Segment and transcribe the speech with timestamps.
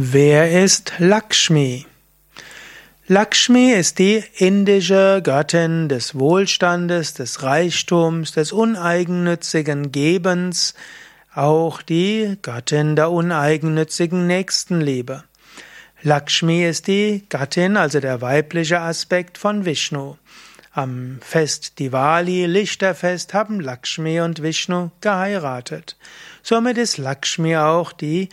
[0.00, 1.84] Wer ist Lakshmi?
[3.08, 10.74] Lakshmi ist die indische Göttin des Wohlstandes, des Reichtums, des uneigennützigen Gebens,
[11.34, 15.24] auch die Göttin der uneigennützigen Nächstenliebe.
[16.02, 20.14] Lakshmi ist die Gattin, also der weibliche Aspekt von Vishnu.
[20.70, 25.96] Am Fest Diwali, Lichterfest, haben Lakshmi und Vishnu geheiratet.
[26.44, 28.28] Somit ist Lakshmi auch die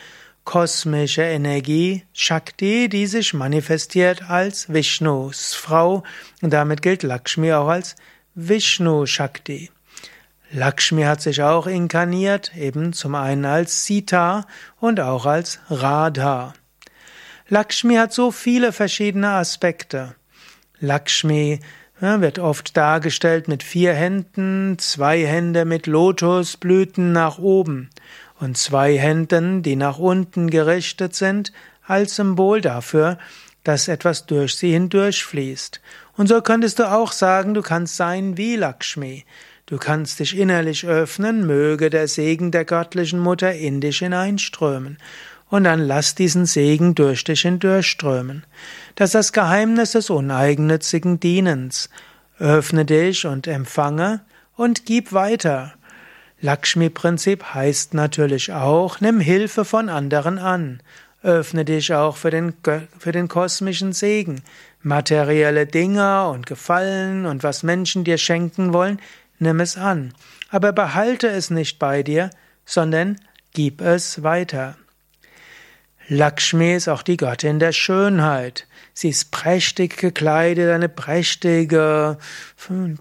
[0.45, 6.03] kosmische Energie Shakti, die sich manifestiert als Vishnus Frau
[6.41, 7.95] und damit gilt Lakshmi auch als
[8.35, 9.71] Vishnu Shakti.
[10.51, 14.45] Lakshmi hat sich auch inkarniert, eben zum einen als Sita
[14.79, 16.53] und auch als Radha.
[17.49, 20.15] Lakshmi hat so viele verschiedene Aspekte.
[20.79, 21.59] Lakshmi
[21.99, 27.89] wird oft dargestellt mit vier Händen, zwei Hände mit Lotusblüten nach oben
[28.39, 31.51] und zwei Händen, die nach unten gerichtet sind,
[31.85, 33.17] als Symbol dafür,
[33.63, 35.81] dass etwas durch sie hindurchfließt.
[36.17, 39.25] Und so könntest du auch sagen, du kannst sein wie Lakshmi.
[39.65, 44.97] Du kannst dich innerlich öffnen, möge der Segen der göttlichen Mutter in dich hineinströmen.
[45.49, 48.45] Und dann lass diesen Segen durch dich hindurchströmen.
[48.95, 51.89] Das ist das Geheimnis des uneigennützigen Dienens.
[52.37, 54.21] Öffne dich und empfange
[54.55, 55.73] und gib weiter.
[56.45, 60.79] Lakshmi-Prinzip heißt natürlich auch, nimm Hilfe von anderen an.
[61.23, 62.53] Öffne dich auch für den,
[62.99, 64.43] für den kosmischen Segen.
[64.83, 68.99] Materielle Dinge und Gefallen und was Menschen dir schenken wollen,
[69.39, 70.13] nimm es an.
[70.51, 72.29] Aber behalte es nicht bei dir,
[72.63, 73.15] sondern
[73.53, 74.77] gib es weiter.
[76.07, 78.67] Lakshmi ist auch die Göttin der Schönheit.
[78.93, 82.17] Sie ist prächtig gekleidet, eine prächtige,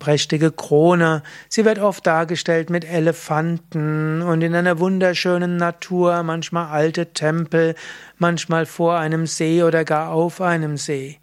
[0.01, 1.23] prächtige Krone.
[1.49, 7.75] Sie wird oft dargestellt mit Elefanten und in einer wunderschönen Natur, manchmal alte Tempel,
[8.17, 11.19] manchmal vor einem See oder gar auf einem See.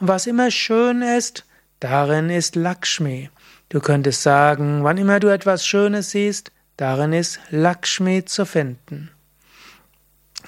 [0.00, 1.44] Und was immer schön ist,
[1.78, 3.30] darin ist Lakshmi.
[3.68, 9.10] Du könntest sagen, wann immer du etwas Schönes siehst, darin ist Lakshmi zu finden.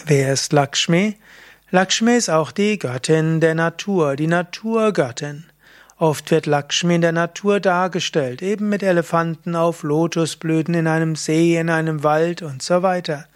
[0.03, 1.16] Wer ist Lakshmi?
[1.71, 5.44] Lakshmi ist auch die Göttin der Natur, die Naturgöttin.
[5.97, 11.56] Oft wird Lakshmi in der Natur dargestellt, eben mit Elefanten auf Lotusblüten in einem See,
[11.56, 13.27] in einem Wald und so weiter.